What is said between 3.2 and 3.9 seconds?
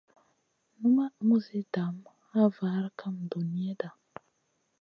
duniyada.